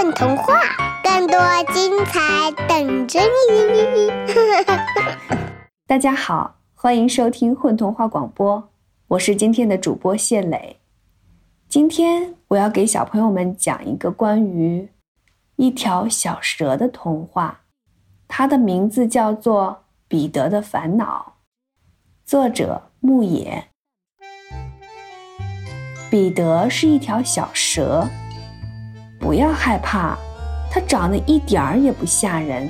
[0.00, 0.54] 混童话，
[1.04, 1.38] 更多
[1.74, 4.10] 精彩等着你！
[5.86, 8.70] 大家好，欢迎收听混童话广播，
[9.08, 10.78] 我是今天的主播谢磊。
[11.68, 14.88] 今天我要给小朋友们讲一个关于
[15.56, 17.60] 一条小蛇的童话，
[18.26, 21.34] 它的名字叫做《彼得的烦恼》，
[22.30, 23.66] 作者牧野。
[26.10, 28.08] 彼得是一条小蛇。
[29.20, 30.16] 不要害怕，
[30.70, 32.68] 它长得一点儿也不吓人。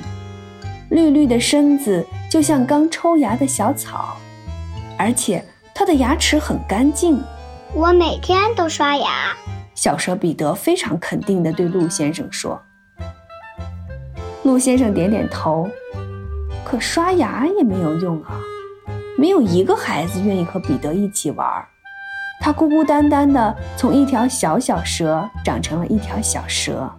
[0.89, 4.17] 绿绿的身子就像刚抽芽的小草，
[4.97, 7.19] 而且它的牙齿很干净。
[7.73, 9.33] 我每天都刷牙。
[9.73, 12.61] 小蛇彼得非常肯定地对鹿先生说。
[14.43, 15.69] 鹿先生点点头，
[16.65, 18.37] 可刷牙也没有用啊，
[19.17, 21.65] 没有一个孩子愿意和彼得一起玩。
[22.43, 26.91] 他孤孤单单的从一条小小蛇长成了一条小蛇，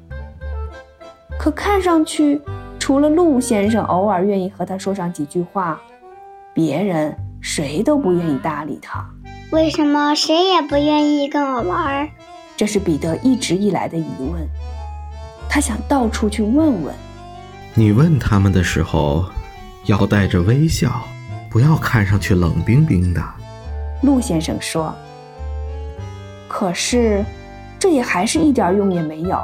[1.36, 2.40] 可看上去
[2.78, 5.80] 除了鹿先生偶尔愿意和他说上几句话，
[6.54, 9.04] 别人谁都不愿意搭理他。
[9.50, 12.08] 为什么谁也不愿意跟我玩？
[12.56, 14.48] 这是彼得一直以来的疑问。
[15.48, 16.94] 他想到处去问问。
[17.74, 19.24] 你问他们的时候，
[19.86, 21.02] 要带着微笑，
[21.50, 23.20] 不要看上去冷冰冰的。
[24.02, 24.94] 鹿先生说。
[26.62, 27.24] 可是，
[27.76, 29.36] 这也还是一点用也没有。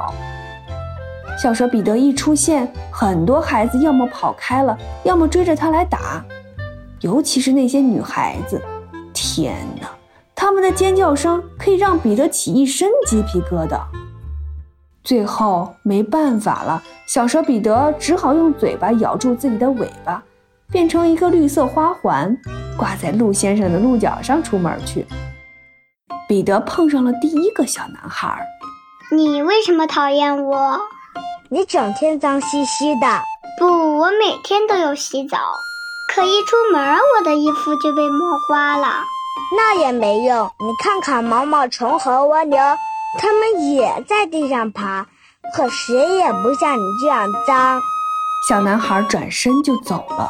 [1.37, 6.23] 小蛇彼得一出现，很多孩子要么跑开了，要么追着他来打。
[7.01, 8.61] 尤其是那些女孩子，
[9.13, 9.89] 天哪，
[10.33, 13.81] 他们的尖叫声可以让彼得起一身鸡皮疙瘩。
[15.03, 20.23] 最后没办法了，小蛇彼得只好用嘴巴咬住自己的尾巴，
[20.71, 22.37] 变成一个绿色花环，
[22.77, 25.05] 挂在鹿先生的鹿角上出门去。
[26.29, 28.39] 彼得碰上了第一个小男孩。
[29.11, 30.79] 你为什么讨厌我？
[31.49, 33.19] 你整天脏兮兮的。
[33.57, 33.65] 不，
[33.97, 35.39] 我每天都有洗澡。
[36.13, 39.03] 可一出门，我的衣服就被磨花了。
[39.57, 40.45] 那也没用。
[40.59, 42.59] 你看看毛毛虫和蜗牛，
[43.17, 45.07] 它们也在地上爬，
[45.55, 47.81] 可谁也不像你这样脏。
[48.47, 50.29] 小男孩转身就走了。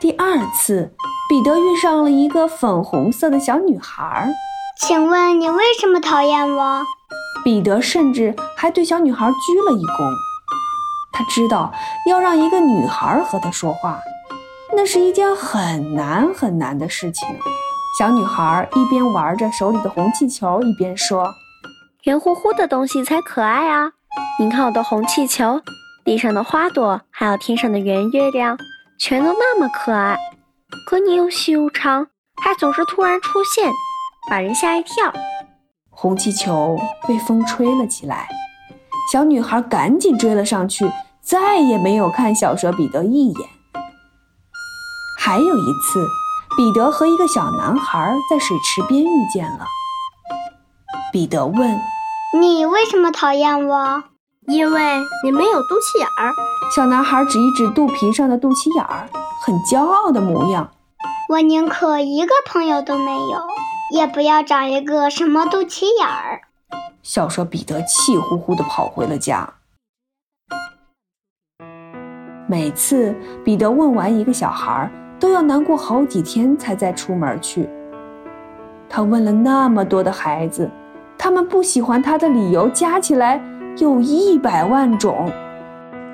[0.00, 0.94] 第二次，
[1.28, 4.32] 彼得遇上了一个粉红色的小女孩。
[4.86, 6.82] 请问你为什么讨厌我？
[7.44, 10.14] 彼得甚至还对小女孩鞠了一躬。
[11.12, 11.70] 他知道
[12.06, 13.98] 要让一个女孩和他说话，
[14.74, 17.28] 那是一件很难很难的事情。
[17.98, 21.30] 小女孩一边玩着手里的红气球，一边说
[22.04, 23.92] ：“圆乎乎的东西才可爱啊！
[24.38, 25.60] 你看我的红气球，
[26.04, 28.56] 地上的花朵，还有天上的圆月亮，
[28.98, 30.16] 全都那么可爱。
[30.88, 32.06] 可你又细又长，
[32.42, 33.70] 还总是突然出现。”
[34.30, 35.12] 把人吓一跳，
[35.90, 38.28] 红气球被风吹了起来，
[39.12, 40.88] 小女孩赶紧追了上去，
[41.20, 43.48] 再也没有看小蛇彼得一眼。
[45.18, 46.06] 还有一次，
[46.56, 49.66] 彼得和一个小男孩在水池边遇见了。
[51.12, 51.80] 彼得问
[52.40, 54.04] ：“你为什么讨厌我
[54.46, 56.32] ？”“因为你没有肚脐眼儿。”
[56.72, 59.08] 小男孩指一指肚皮上的肚脐眼儿，
[59.44, 60.70] 很骄傲的模样。
[61.30, 63.40] “我宁可一个朋友都没有。”
[63.90, 66.40] 也不要长一个什么肚脐眼儿。
[67.02, 69.48] 小蛇彼得气呼呼地跑回了家。
[72.46, 73.14] 每次
[73.44, 77.68] 彼得问完一个小孩，都要难过好几天才再出门去。
[78.88, 80.68] 他问了那么多的孩子，
[81.16, 83.40] 他们不喜欢他的理由加起来
[83.76, 85.30] 有一百万种。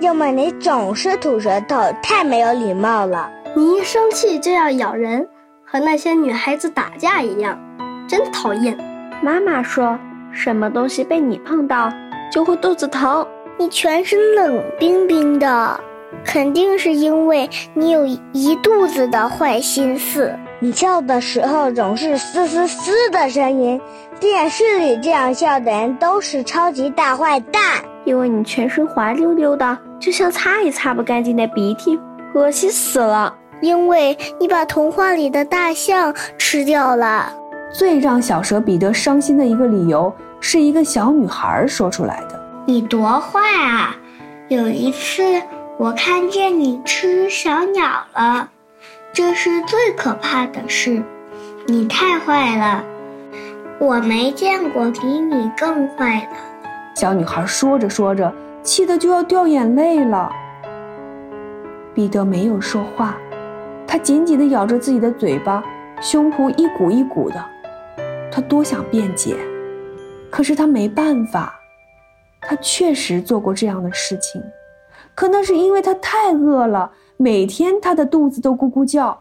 [0.01, 3.31] 要么你总是吐舌头，太没有礼貌了。
[3.57, 5.27] 你一生气就要咬人，
[5.66, 7.59] 和那些女孩子打架一样。
[8.09, 8.78] 真讨厌！
[9.21, 9.99] 妈妈说，
[10.31, 11.93] 什么东西被你碰到
[12.31, 13.27] 就会肚子疼。
[13.59, 15.81] 你全身冷冰冰的，
[16.25, 20.32] 肯定是因为你有一肚子的坏心思。
[20.60, 23.81] 你笑的时候总是嘶嘶嘶的声音，
[24.21, 27.62] 电视里这样笑的人都是超级大坏蛋。
[28.04, 31.98] 因为你全身滑溜溜的，就像擦也擦不干净的鼻涕，
[32.34, 33.34] 恶心死了。
[33.61, 37.33] 因为你把童话里的大象吃掉了。
[37.73, 43.97] 最让小蛇彼得伤心的一个理由，是一个小女孩说出来的：“你多坏啊！
[44.49, 45.43] 有一次
[45.77, 48.49] 我看见你吃小鸟了，
[49.13, 51.03] 这是最可怕的事。
[51.67, 52.85] 你太坏了，
[53.81, 56.37] 我没见过比你更坏的。”
[56.95, 58.33] 小女孩说着说着，
[58.63, 60.31] 气得就要掉眼泪了。
[61.93, 63.17] 彼得没有说话，
[63.86, 65.62] 他紧紧地咬着自己的嘴巴，
[66.00, 67.44] 胸脯一鼓一鼓的。
[68.30, 69.36] 他多想辩解，
[70.30, 71.54] 可是他没办法。
[72.41, 74.41] 他确实做过这样的事情，
[75.15, 79.21] 可那是因为他太饿了，每天他的肚子都咕咕叫，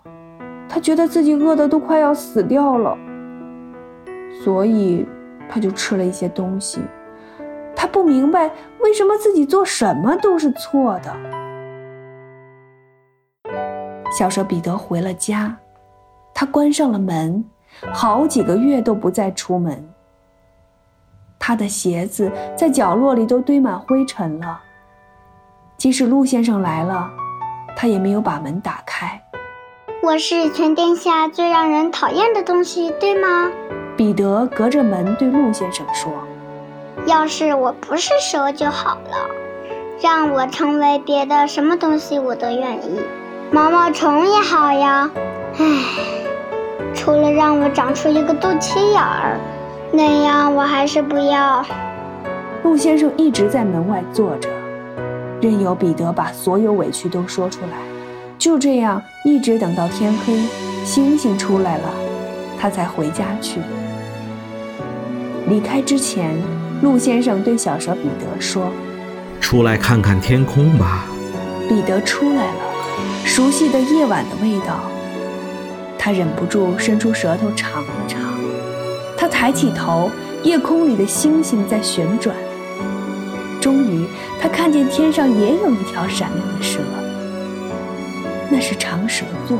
[0.67, 2.95] 他觉得自己饿得都快要死掉了，
[4.43, 5.07] 所以
[5.49, 6.81] 他就吃了一些东西。
[7.75, 11.11] 他不明白为什么自己做什么都是错的。
[14.11, 15.55] 小蛇彼得回了家，
[16.33, 17.43] 他关上了门，
[17.93, 19.87] 好几个月都不再出门。
[21.37, 24.61] 他的鞋子在角落里都堆满灰尘了。
[25.77, 27.09] 即使陆先生来了，
[27.75, 29.21] 他也没有把门打开。
[30.01, 33.51] 我是全天下最让人讨厌的东西，对吗？
[33.97, 36.11] 彼得隔着门对陆先生说
[37.07, 39.29] ：“要是我不是蛇就好了，
[40.01, 42.99] 让我成为别的什么东西我都愿意，
[43.55, 45.09] 毛毛虫也好呀。
[45.57, 45.63] 唉，
[46.93, 49.39] 除了让我长出一个肚脐眼儿。”
[49.93, 51.65] 那样我还是不要。
[52.65, 54.49] 陆先生一直在门外坐着，
[55.41, 57.77] 任由彼得把所有委屈都说出来。
[58.37, 60.35] 就这样，一直等到天黑，
[60.83, 61.89] 星星出来了，
[62.59, 63.61] 他才回家去。
[65.47, 66.35] 离开之前，
[66.81, 68.69] 陆先生对小蛇彼得说
[69.39, 71.05] ：“出来看看天空吧。”
[71.69, 72.64] 彼得出来了，
[73.35, 74.79] 熟悉的夜晚的味道。
[75.99, 78.21] 他忍不住伸出舌头尝了尝。
[79.17, 80.09] 他抬起头，
[80.41, 82.33] 夜空里的星星在旋转。
[83.59, 84.07] 终于，
[84.41, 86.79] 他看见天上也有一条闪亮的蛇，
[88.49, 89.57] 那是长蛇座。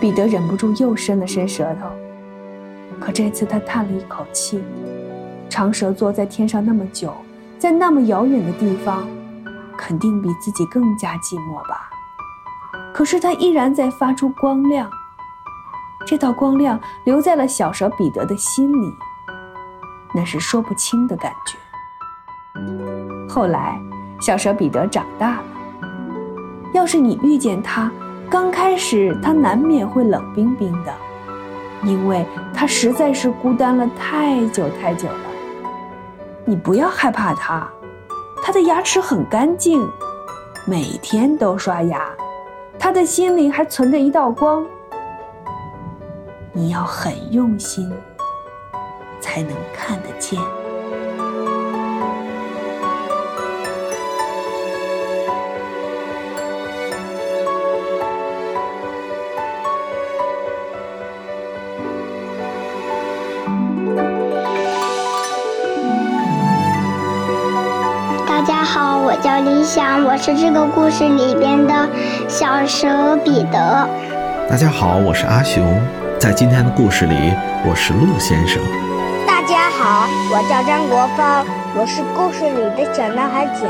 [0.00, 1.86] 彼得忍不住又伸了伸舌头，
[2.98, 4.60] 可这次他叹了一口气。
[5.48, 7.14] 长蛇座在天上那么久，
[7.60, 9.06] 在那么遥远的地方，
[9.78, 11.90] 肯定比自己更加寂寞吧。
[12.92, 14.90] 可是它依然在发出光亮。
[16.06, 18.92] 这道光亮留在了小蛇彼得的心里，
[20.14, 21.56] 那是说不清的感觉。
[23.28, 23.80] 后来，
[24.20, 25.44] 小蛇彼得长大了。
[26.74, 27.90] 要是你遇见他，
[28.28, 30.92] 刚开始他难免会冷冰冰的，
[31.84, 35.14] 因为他实在是孤单了太久太久了。
[36.44, 37.68] 你不要害怕他，
[38.42, 39.88] 他的牙齿很干净，
[40.66, 42.10] 每天都刷牙，
[42.82, 44.66] 他的心里还存着一道光。
[46.52, 47.88] 你要很用心，
[49.20, 50.36] 才能看得见。
[68.62, 71.88] 家好，我叫李想，我是这个故事里边的
[72.28, 73.88] 小蛇彼得。
[74.48, 75.82] 大家好，我是阿雄。
[76.16, 77.34] 在今天的故事里，
[77.68, 78.62] 我是陆先生。
[79.26, 81.44] 大家好，我叫张国芳，
[81.74, 83.66] 我是故事里的小男孩甲。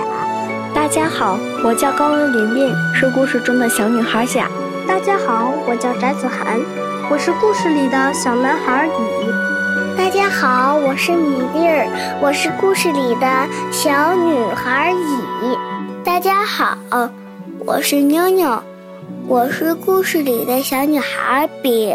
[0.75, 4.47] 大家好，我叫高文琳琳，是故事中的小女孩甲。
[4.87, 6.61] 大家好，我叫翟子涵，
[7.11, 9.52] 我是故事里的小男孩乙。
[10.33, 11.87] 好，我是米粒儿，
[12.21, 13.27] 我是故事里的
[13.71, 15.59] 小女孩乙。
[16.03, 16.77] 大家好，
[17.67, 18.61] 我是妞妞。
[19.29, 21.95] 我是故事里的小女孩丙。